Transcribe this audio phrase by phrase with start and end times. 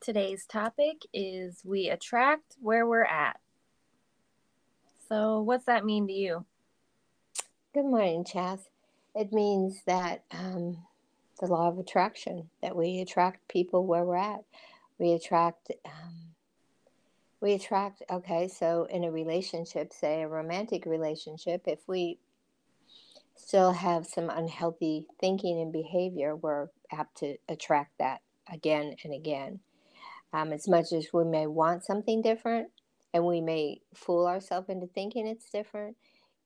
[0.00, 3.38] Today's topic is we attract where we're at.
[5.10, 6.46] So, what's that mean to you?
[7.74, 8.60] Good morning, Chas.
[9.14, 10.78] It means that um,
[11.38, 14.42] the law of attraction, that we attract people where we're at.
[14.98, 16.30] We attract um,
[17.40, 22.18] we attract okay so in a relationship say a romantic relationship if we
[23.34, 28.20] still have some unhealthy thinking and behavior we're apt to attract that
[28.52, 29.58] again and again
[30.32, 32.68] um, as much as we may want something different
[33.12, 35.96] and we may fool ourselves into thinking it's different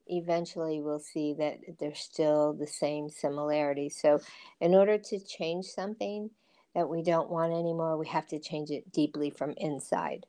[0.06, 4.20] eventually we'll see that there's still the same similarities so
[4.60, 6.28] in order to change something
[6.74, 10.26] that we don't want anymore we have to change it deeply from inside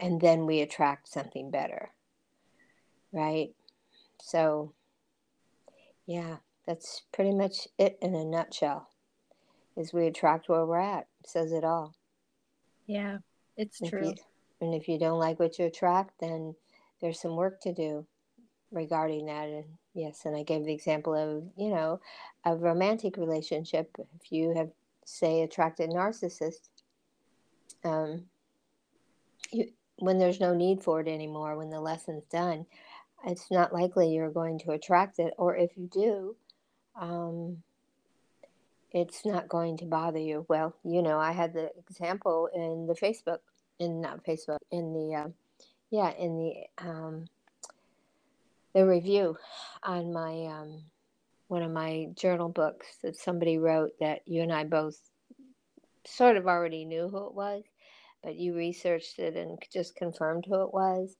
[0.00, 1.90] and then we attract something better.
[3.12, 3.50] Right?
[4.20, 4.72] So,
[6.06, 8.88] yeah, that's pretty much it in a nutshell.
[9.76, 11.06] Is we attract where we're at.
[11.24, 11.94] Says it all.
[12.88, 13.18] Yeah,
[13.56, 14.08] it's true.
[14.08, 14.14] You,
[14.60, 16.56] and if you don't like what you attract, then
[17.00, 18.04] there's some work to do
[18.72, 19.48] regarding that.
[19.48, 19.64] And
[19.94, 22.00] yes, and I gave the example of, you know,
[22.44, 23.94] a romantic relationship.
[24.20, 24.70] If you have,
[25.04, 26.70] say, attracted narcissist,
[27.84, 28.24] um,
[29.52, 32.66] you, when there's no need for it anymore, when the lesson's done,
[33.26, 35.34] it's not likely you're going to attract it.
[35.36, 36.36] Or if you do,
[36.98, 37.62] um,
[38.92, 40.46] it's not going to bother you.
[40.48, 43.38] Well, you know, I had the example in the Facebook,
[43.78, 45.28] in not Facebook, in the, uh,
[45.90, 47.24] yeah, in the, um,
[48.74, 49.36] the review
[49.82, 50.82] on my, um,
[51.48, 54.98] one of my journal books that somebody wrote that you and I both
[56.04, 57.64] sort of already knew who it was
[58.22, 61.16] but you researched it and just confirmed who it was.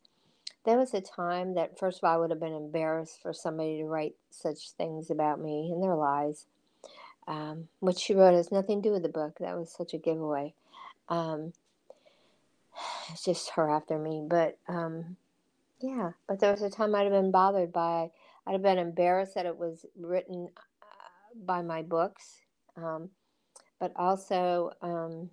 [0.64, 3.78] There was a time that, first of all, I would have been embarrassed for somebody
[3.78, 6.46] to write such things about me and their lies.
[7.28, 9.36] Um, what she wrote has nothing to do with the book.
[9.38, 10.54] That was such a giveaway.
[11.08, 11.52] Um,
[13.12, 14.24] it's just her after me.
[14.26, 15.16] But um,
[15.80, 18.10] yeah, but there was a time I'd have been bothered by,
[18.46, 22.40] I'd have been embarrassed that it was written uh, by my books.
[22.76, 23.10] Um,
[23.78, 25.30] but also, um,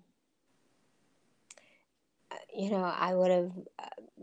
[2.54, 4.22] you know, I would have, uh,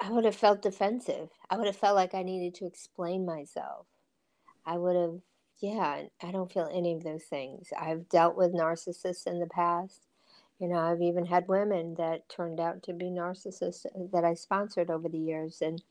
[0.00, 1.28] I would have felt defensive.
[1.50, 3.86] I would have felt like I needed to explain myself.
[4.64, 5.20] I would have,
[5.60, 7.68] yeah, I don't feel any of those things.
[7.78, 10.02] I've dealt with narcissists in the past.
[10.58, 14.90] You know, I've even had women that turned out to be narcissists that I sponsored
[14.90, 15.82] over the years, and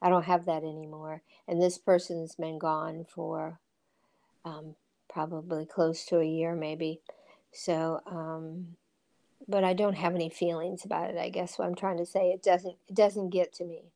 [0.00, 1.22] I don't have that anymore.
[1.46, 3.60] And this person's been gone for
[4.44, 4.74] um,
[5.08, 7.00] probably close to a year, maybe.
[7.52, 8.76] So, um,
[9.48, 11.16] but I don't have any feelings about it.
[11.16, 13.92] I guess what I'm trying to say it doesn't it doesn't get to me.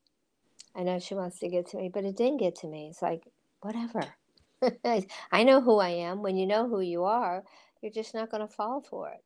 [0.75, 2.87] I know she wants to get to me, but it didn't get to me.
[2.89, 3.23] It's like
[3.61, 4.15] whatever.
[5.31, 6.21] I know who I am.
[6.21, 7.43] When you know who you are,
[7.81, 9.23] you're just not going to fall for it.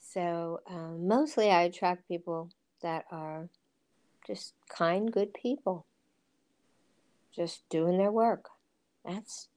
[0.00, 2.50] So um, mostly, I attract people
[2.82, 3.48] that are
[4.26, 5.86] just kind, good people,
[7.34, 8.48] just doing their work.
[9.04, 9.48] That's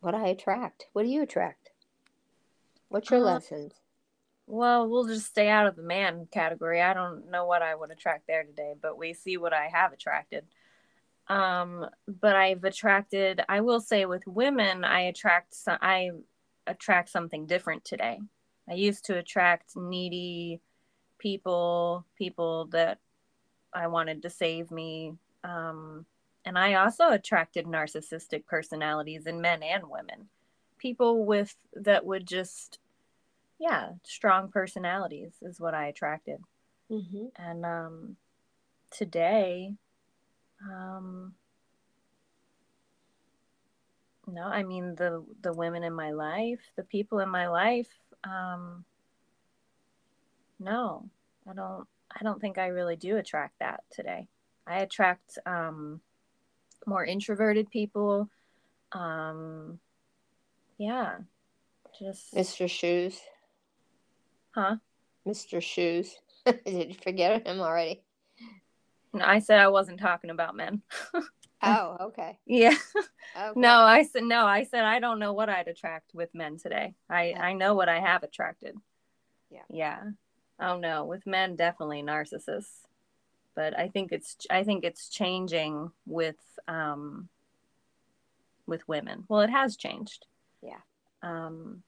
[0.00, 0.86] what I attract.
[0.92, 1.70] What do you attract?
[2.88, 3.74] What's your uh, lessons?
[4.46, 6.80] Well, we'll just stay out of the man category.
[6.80, 9.92] I don't know what I would attract there today, but we see what I have
[9.92, 10.44] attracted.
[11.28, 13.42] Um, but I've attracted.
[13.48, 15.54] I will say with women, I attract.
[15.54, 16.10] Some, I
[16.66, 18.18] attract something different today.
[18.68, 20.60] I used to attract needy
[21.18, 22.98] people, people that
[23.72, 25.14] I wanted to save me.
[25.44, 26.06] Um,
[26.44, 30.28] and I also attracted narcissistic personalities in men and women.
[30.78, 32.78] People with that would just
[33.58, 36.38] yeah, strong personalities is what I attracted.
[36.90, 37.26] Mm-hmm.
[37.36, 38.16] And um,
[38.90, 39.74] today,
[40.64, 41.34] um,
[44.26, 47.88] no, I mean the the women in my life, the people in my life.
[48.24, 48.84] Um,
[50.58, 51.08] no,
[51.48, 51.86] I don't.
[52.10, 54.28] I don't think I really do attract that today.
[54.66, 56.00] I attract um,
[56.86, 58.28] more introverted people.
[58.92, 59.78] Um,
[60.78, 61.18] yeah,
[61.98, 62.68] just Mr.
[62.68, 63.20] Shoes.
[64.50, 64.76] Huh?
[65.26, 65.60] Mr.
[65.60, 66.16] Shoes.
[66.46, 68.02] Did you forget him already?
[69.16, 70.82] No, I said I wasn't talking about men.
[71.62, 72.38] oh, okay.
[72.46, 72.74] Yeah.
[73.36, 73.60] Okay.
[73.60, 74.46] No, I said no.
[74.46, 76.94] I said I don't know what I'd attract with men today.
[77.08, 77.42] I yeah.
[77.42, 78.76] I know what I have attracted.
[79.50, 79.62] Yeah.
[79.68, 80.02] Yeah.
[80.60, 82.86] Oh no, with men definitely narcissists.
[83.54, 86.36] But I think it's I think it's changing with
[86.68, 87.28] um
[88.66, 89.24] with women.
[89.28, 90.26] Well, it has changed.
[90.62, 90.80] Yeah.
[91.22, 91.82] Um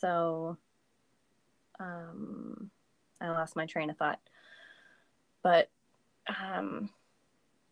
[0.00, 0.58] so
[1.80, 2.70] um
[3.20, 4.20] I lost my train of thought.
[5.42, 5.70] But
[6.28, 6.90] um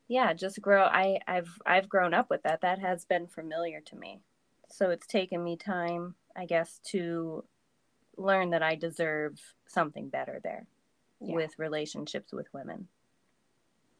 [0.09, 2.61] yeah, just grow I I've I've grown up with that.
[2.61, 4.21] That has been familiar to me.
[4.71, 7.45] So it's taken me time, I guess, to
[8.17, 10.67] learn that I deserve something better there
[11.21, 11.35] yeah.
[11.35, 12.89] with relationships with women.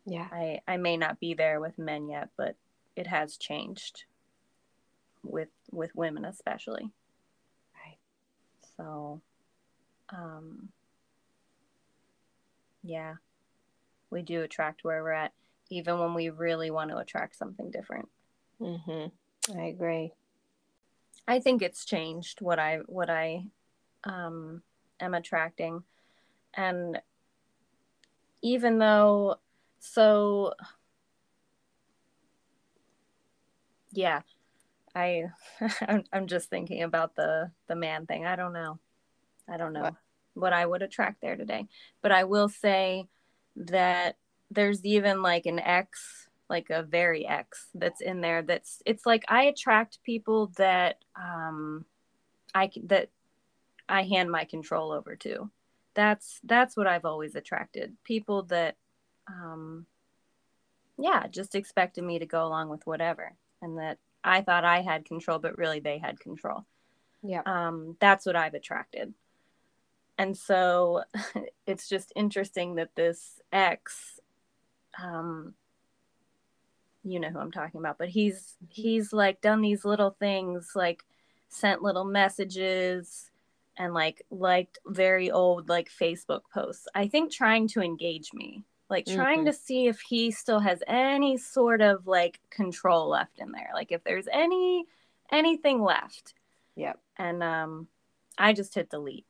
[0.07, 0.29] Yeah.
[0.31, 2.57] I I may not be there with men yet, but
[2.97, 4.05] it has changed
[5.23, 6.91] with with women especially.
[7.75, 7.99] Right.
[8.77, 9.21] So
[10.11, 10.69] um
[12.83, 13.15] yeah.
[14.15, 15.33] We do attract where we're at
[15.71, 18.09] even when we really want to attract something different.
[18.61, 19.11] Mhm.
[19.55, 20.13] I agree.
[21.27, 23.47] I think it's changed what I what I
[24.05, 24.63] um,
[25.01, 25.83] am attracting.
[26.55, 27.01] And
[28.43, 29.37] even though,
[29.81, 30.53] so,
[33.93, 34.21] yeah,
[34.95, 35.25] I,
[36.13, 38.27] I'm just thinking about the the man thing.
[38.27, 38.79] I don't know.
[39.49, 39.95] I don't know what?
[40.35, 41.67] what I would attract there today,
[42.03, 43.09] but I will say
[43.57, 44.17] that
[44.51, 49.25] there's even like an X like a very X that's in there that's it's like
[49.29, 51.85] I attract people that um
[52.55, 53.09] I that
[53.89, 55.51] I hand my control over to.
[55.95, 57.97] That's that's what I've always attracted.
[58.05, 58.77] People that
[59.27, 59.87] um
[60.99, 65.05] yeah, just expected me to go along with whatever and that I thought I had
[65.05, 66.65] control but really they had control.
[67.23, 67.43] Yeah.
[67.47, 69.15] Um that's what I've attracted.
[70.19, 71.03] And so
[71.67, 74.21] it's just interesting that this ex
[75.03, 75.55] um
[77.05, 81.05] you know who I'm talking about, but he's he's like done these little things like
[81.49, 83.31] sent little messages
[83.77, 86.89] and like liked very old like Facebook posts.
[86.95, 89.47] I think trying to engage me, like trying mm-hmm.
[89.47, 93.93] to see if he still has any sort of like control left in there, like
[93.93, 94.87] if there's any
[95.31, 96.35] anything left.
[96.77, 96.99] Yep.
[97.19, 97.89] And um
[98.39, 99.27] I just hit delete.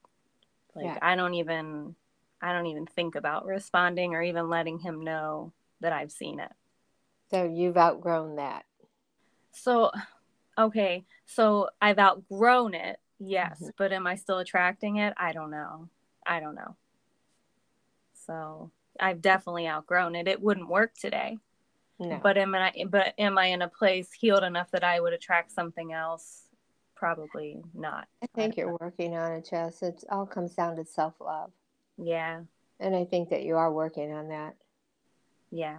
[0.74, 0.98] Like yeah.
[1.02, 1.94] I don't even
[2.40, 6.52] I don't even think about responding or even letting him know that I've seen it.
[7.30, 8.64] So you've outgrown that.
[9.52, 9.90] So
[10.58, 13.70] okay, so I've outgrown it Yes, mm-hmm.
[13.76, 15.14] but am I still attracting it?
[15.16, 15.88] I don't know.
[16.26, 16.76] I don't know.
[18.26, 20.28] So I've definitely outgrown it.
[20.28, 21.38] It wouldn't work today.
[21.98, 22.18] No.
[22.22, 25.52] But am I but am I in a place healed enough that I would attract
[25.52, 26.43] something else?
[27.04, 28.08] Probably not.
[28.22, 29.82] I think you're working on it, Jess.
[29.82, 31.50] It all comes down to self love.
[31.98, 32.40] Yeah.
[32.80, 34.56] And I think that you are working on that.
[35.50, 35.78] Yeah.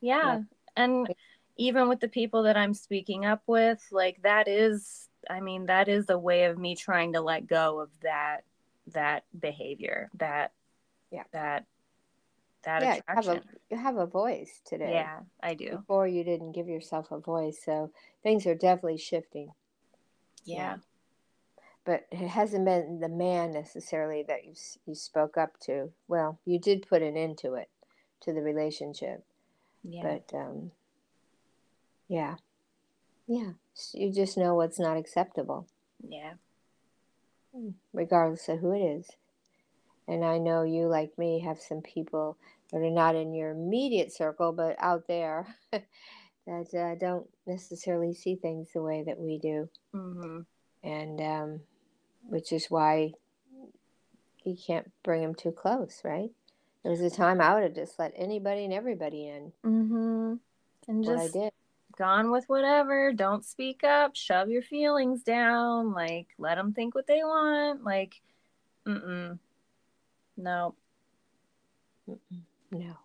[0.00, 0.24] Yeah.
[0.24, 0.40] yeah.
[0.76, 1.14] And
[1.56, 5.88] even with the people that I'm speaking up with, like that is I mean, that
[5.88, 8.40] is a way of me trying to let go of that
[8.88, 10.50] that behavior, that
[11.12, 11.66] yeah, that
[12.64, 13.34] that yeah, attraction.
[13.34, 14.90] You have, a, you have a voice today.
[14.90, 15.70] Yeah, I do.
[15.76, 17.92] Before you didn't give yourself a voice, so
[18.24, 19.52] things are definitely shifting.
[20.44, 20.56] Yeah.
[20.56, 20.76] yeah.
[21.84, 24.54] But it hasn't been the man necessarily that you
[24.86, 25.90] you spoke up to.
[26.06, 27.68] Well, you did put an end to it,
[28.20, 29.24] to the relationship.
[29.82, 30.02] Yeah.
[30.02, 30.70] But um,
[32.08, 32.36] yeah,
[33.26, 33.52] yeah,
[33.94, 35.66] you just know what's not acceptable.
[36.06, 36.34] Yeah.
[37.54, 39.10] Hmm, regardless of who it is.
[40.08, 42.36] And I know you, like me, have some people
[42.70, 45.56] that are not in your immediate circle, but out there
[46.46, 49.68] that uh, don't necessarily see things the way that we do.
[49.94, 50.40] Mm-hmm.
[50.84, 51.60] And um,
[52.28, 53.12] which is why
[54.44, 56.30] you can't bring them too close, right?
[56.82, 59.52] There was a time I would have just let anybody and everybody in.
[59.64, 60.34] Mm-hmm.
[60.88, 61.52] And just I did
[61.96, 63.12] gone with whatever.
[63.12, 64.16] Don't speak up.
[64.16, 65.92] Shove your feelings down.
[65.92, 67.84] Like, let them think what they want.
[67.84, 68.20] Like,
[68.86, 69.38] mm-mm.
[70.36, 70.74] No.
[72.70, 72.96] No.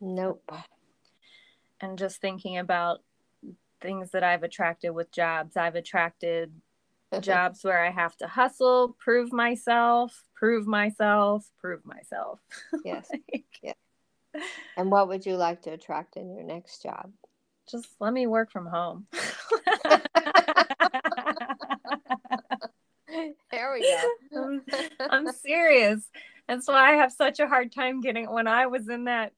[0.00, 0.52] Nope.
[1.82, 3.02] And just thinking about
[3.82, 5.56] things that I've attracted with jobs.
[5.56, 6.52] I've attracted
[7.20, 12.40] jobs where I have to hustle, prove myself, prove myself, prove myself.
[12.84, 13.10] Yes.
[13.10, 13.74] like, yeah.
[14.76, 17.12] And what would you like to attract in your next job?
[17.70, 19.06] Just let me work from home.
[23.50, 24.08] there we go.
[24.36, 24.62] I'm,
[25.10, 26.08] I'm serious.
[26.48, 29.32] And so I have such a hard time getting when I was in that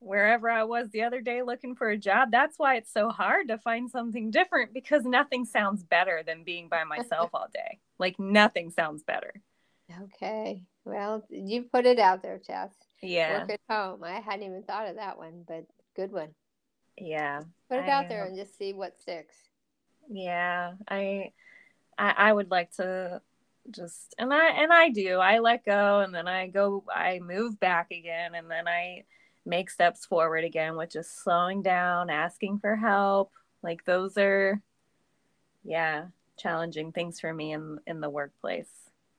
[0.00, 2.30] wherever I was the other day looking for a job.
[2.30, 6.68] That's why it's so hard to find something different because nothing sounds better than being
[6.68, 7.78] by myself all day.
[7.98, 9.32] Like nothing sounds better.
[10.02, 10.62] Okay.
[10.84, 12.72] Well, you put it out there, Jess.
[13.02, 13.40] Yeah.
[13.40, 14.04] Work at home.
[14.04, 16.30] I hadn't even thought of that one, but good one.
[16.96, 17.42] Yeah.
[17.68, 19.36] Put it I out there and just see what sticks.
[20.08, 20.72] Yeah.
[20.88, 21.32] I
[21.96, 23.20] I, I would like to
[23.70, 25.18] just and I and I do.
[25.18, 29.04] I let go and then I go I move back again and then I
[29.48, 33.32] make steps forward again with just slowing down, asking for help.
[33.62, 34.60] Like those are
[35.64, 38.70] yeah, challenging things for me in in the workplace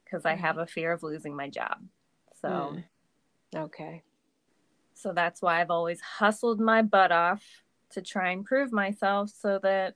[0.05, 1.77] because I have a fear of losing my job.
[2.41, 2.83] So mm.
[3.55, 4.03] okay.
[4.93, 7.43] So that's why I've always hustled my butt off
[7.91, 9.95] to try and prove myself so that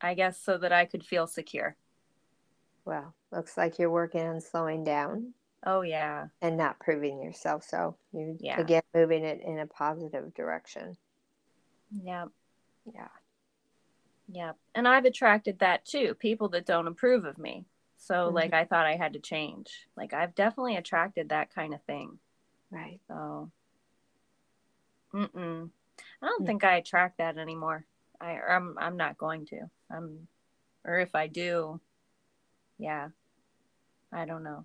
[0.00, 1.76] I guess so that I could feel secure.
[2.84, 5.32] Well, looks like you're working on slowing down.
[5.66, 6.28] Oh yeah.
[6.40, 7.64] And not proving yourself.
[7.64, 8.60] So you yeah.
[8.60, 10.96] again moving it in a positive direction.
[11.90, 12.26] Yeah.
[12.94, 13.08] Yeah.
[14.28, 14.52] Yeah.
[14.76, 16.14] And I've attracted that too.
[16.14, 17.66] People that don't approve of me.
[17.96, 18.36] So mm-hmm.
[18.36, 19.88] like I thought I had to change.
[19.96, 22.16] Like I've definitely attracted that kind of thing.
[22.70, 23.00] Right.
[23.08, 23.50] So
[25.12, 25.70] Mm-mm.
[26.22, 26.46] I don't mm.
[26.46, 27.84] think I attract that anymore.
[28.20, 29.62] I I'm I'm not going to.
[29.90, 30.28] I'm
[30.84, 31.80] or if I do,
[32.78, 33.08] yeah.
[34.12, 34.64] I don't know.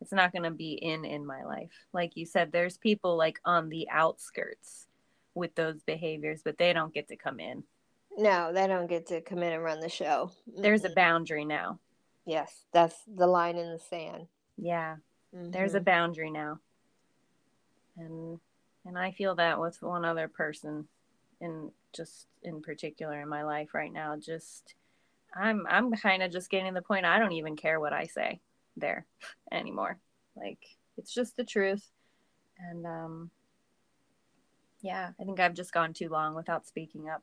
[0.00, 1.72] It's not going to be in in my life.
[1.92, 4.86] Like you said there's people like on the outskirts
[5.34, 7.62] with those behaviors, but they don't get to come in.
[8.16, 10.32] No, they don't get to come in and run the show.
[10.50, 10.62] Mm-mm.
[10.62, 11.78] There's a boundary now.
[12.26, 14.26] Yes, that's the line in the sand.
[14.56, 14.96] Yeah.
[15.34, 15.50] Mm-hmm.
[15.50, 15.84] There's a mm-hmm.
[15.84, 16.58] boundary now.
[17.96, 18.40] And
[18.86, 20.88] and I feel that with one other person
[21.40, 24.74] in just in particular in my life right now just
[25.34, 28.06] I'm I'm kind of just getting to the point I don't even care what I
[28.06, 28.40] say
[28.76, 29.06] there
[29.52, 29.98] anymore.
[30.36, 30.58] Like
[30.96, 31.84] it's just the truth.
[32.58, 33.30] And um
[34.82, 37.22] yeah, I think I've just gone too long without speaking up.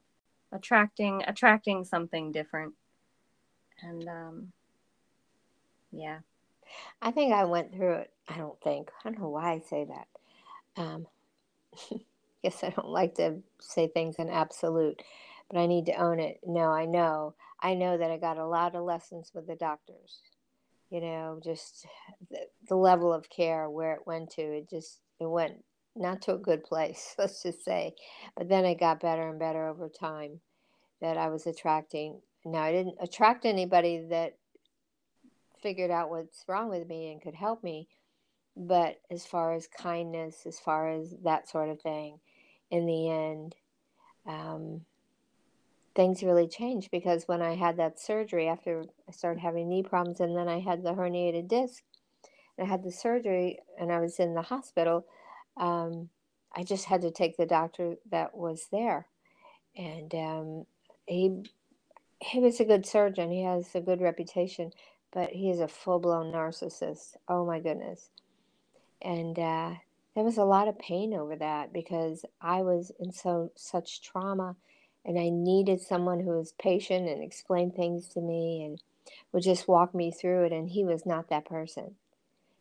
[0.52, 2.74] Attracting attracting something different.
[3.82, 4.52] And um
[5.92, 6.20] yeah.
[7.02, 8.12] I think I went through it.
[8.28, 8.90] I don't think.
[9.04, 10.82] I don't know why I say that.
[10.82, 11.08] Um
[12.44, 15.02] guess I don't like to say things in absolute,
[15.50, 16.40] but I need to own it.
[16.46, 17.34] No, I know.
[17.60, 20.22] I know that I got a lot of lessons with the doctors.
[20.90, 21.86] You know, just
[22.32, 25.64] the, the level of care where it went to, it just it went
[25.96, 27.94] not to a good place, let's just say.
[28.36, 30.40] But then it got better and better over time
[31.02, 32.22] that I was attracting.
[32.46, 34.38] Now, I didn't attract anybody that
[35.62, 37.88] figured out what's wrong with me and could help me.
[38.56, 42.20] But as far as kindness, as far as that sort of thing,
[42.72, 43.56] in the end,
[44.26, 44.82] um,
[45.98, 50.20] things really changed because when I had that surgery after I started having knee problems
[50.20, 51.84] and then I had the herniated disc
[52.56, 55.08] and I had the surgery and I was in the hospital,
[55.58, 56.10] um,
[56.56, 59.08] I just had to take the doctor that was there.
[59.76, 60.66] And um,
[61.08, 61.44] he
[62.20, 63.32] he was a good surgeon.
[63.32, 64.72] He has a good reputation,
[65.12, 67.16] but he is a full blown narcissist.
[67.28, 68.12] Oh my goodness.
[69.02, 69.74] And uh,
[70.14, 74.56] there was a lot of pain over that because I was in so such trauma
[75.08, 78.82] and I needed someone who was patient and explained things to me and
[79.32, 81.96] would just walk me through it and he was not that person.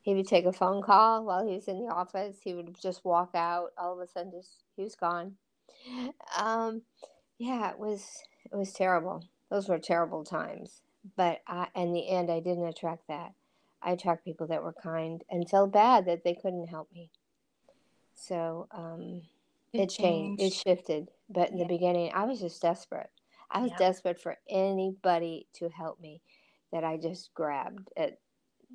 [0.00, 2.36] He would take a phone call while he was in the office.
[2.40, 3.72] He would just walk out.
[3.76, 5.34] All of a sudden, just he was gone.
[6.38, 6.82] Um,
[7.38, 8.06] yeah, it was
[8.44, 9.24] it was terrible.
[9.50, 10.82] Those were terrible times.
[11.16, 13.32] But I, in the end, I didn't attract that.
[13.82, 17.10] I attract people that were kind and felt bad that they couldn't help me.
[18.14, 19.22] So um,
[19.72, 20.40] it, it changed.
[20.40, 20.42] changed.
[20.42, 21.08] It shifted.
[21.28, 21.64] But in yeah.
[21.64, 23.10] the beginning, I was just desperate.
[23.50, 23.78] I was yeah.
[23.78, 26.20] desperate for anybody to help me
[26.72, 28.18] that I just grabbed at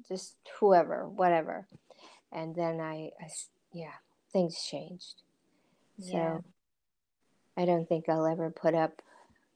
[0.08, 1.68] just whoever, whatever.
[2.32, 3.28] And then I, I
[3.74, 3.94] yeah,
[4.32, 5.24] things changed.
[5.98, 6.12] Yeah.
[6.12, 6.44] So
[7.58, 9.02] I don't think I'll ever put up,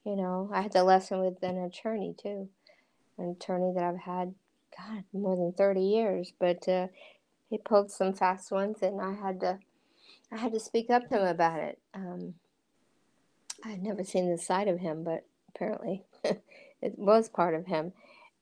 [0.05, 2.49] you know, I had the lesson with an attorney too,
[3.17, 4.35] an attorney that I've had,
[4.77, 6.87] God, more than 30 years, but uh,
[7.49, 9.59] he pulled some fast ones and I had to
[10.31, 11.79] I had to speak up to him about it.
[11.93, 12.33] Um,
[13.65, 17.93] I had never seen the side of him, but apparently it was part of him.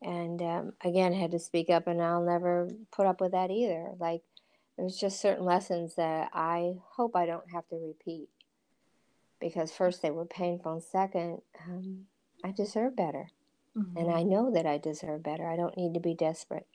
[0.02, 3.50] And um, again, I had to speak up, and I'll never put up with that
[3.50, 3.92] either.
[4.00, 4.22] Like,
[4.78, 8.28] there's just certain lessons that I hope I don't have to repeat
[9.40, 12.06] because first they were painful, and second, um,
[12.44, 13.30] I deserve better.
[13.78, 13.98] Mm-hmm.
[13.98, 15.48] And I know that I deserve better.
[15.50, 16.68] I don't need to be desperate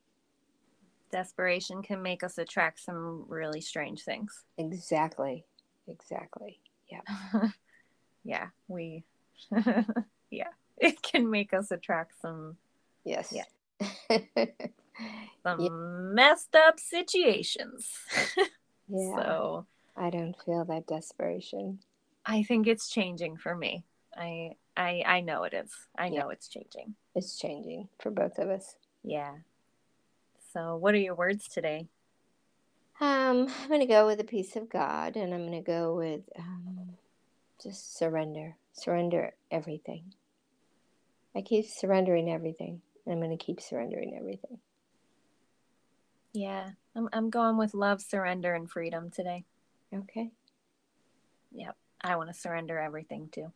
[1.10, 4.44] desperation can make us attract some really strange things.
[4.56, 5.44] Exactly.
[5.86, 6.60] Exactly.
[6.90, 7.00] Yeah.
[8.24, 9.04] yeah, we
[10.30, 10.48] yeah.
[10.76, 12.56] It can make us attract some
[13.08, 13.32] Yes.
[13.32, 13.44] Yeah.
[15.42, 15.68] some yeah.
[15.70, 17.90] messed up situations.
[18.88, 19.16] yeah.
[19.16, 21.78] So I don't feel that desperation.
[22.26, 23.84] I think it's changing for me.
[24.14, 25.72] I I I know it is.
[25.96, 26.94] I know it's changing.
[27.14, 28.76] It's changing for both of us.
[29.02, 29.36] Yeah.
[30.52, 31.86] So, what are your words today?
[33.00, 35.94] Um, I'm going to go with a peace of God, and I'm going to go
[35.94, 36.96] with um,
[37.62, 38.56] just surrender.
[38.72, 40.14] Surrender everything.
[41.34, 42.82] I keep surrendering everything.
[43.06, 44.58] I'm going to keep surrendering everything.
[46.32, 49.44] Yeah, I'm I'm going with love, surrender, and freedom today.
[49.94, 50.30] Okay.
[51.52, 53.50] Yep, I want to surrender everything too.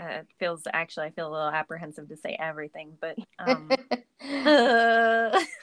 [0.00, 3.68] Uh, it feels actually I feel a little apprehensive to say everything, but um,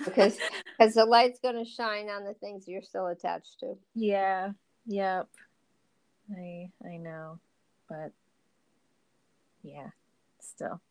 [0.06, 0.38] because
[0.78, 3.78] because the light's going to shine on the things you're still attached to.
[3.96, 4.52] Yeah.
[4.86, 5.28] Yep.
[6.32, 7.40] I I know,
[7.94, 8.12] but
[9.62, 9.90] yeah,
[10.42, 10.82] still,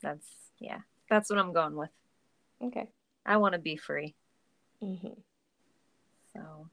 [0.00, 0.26] that's
[0.60, 1.90] yeah, that's what I'm going with.
[2.62, 2.88] Okay.
[3.26, 4.14] I want to be free.
[4.82, 5.20] Mm-hmm.
[6.32, 6.68] So,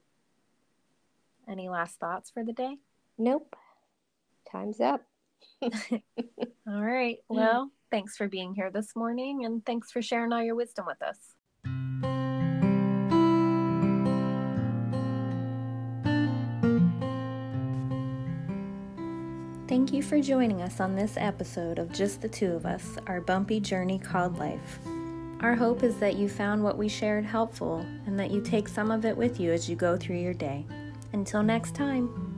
[1.50, 2.78] any last thoughts for the day?
[3.18, 3.56] Nope.
[4.52, 5.02] Time's up.
[5.62, 5.72] all
[6.68, 7.18] right.
[7.28, 11.02] Well, thanks for being here this morning and thanks for sharing all your wisdom with
[11.02, 11.18] us.
[19.78, 23.22] Thank you for joining us on this episode of Just the Two of Us, our
[23.22, 24.80] bumpy journey called life.
[25.40, 28.90] Our hope is that you found what we shared helpful and that you take some
[28.90, 30.66] of it with you as you go through your day.
[31.14, 32.37] Until next time.